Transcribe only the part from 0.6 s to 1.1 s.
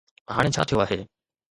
ٿيو آهي؟